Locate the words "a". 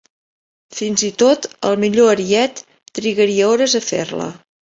3.81-3.85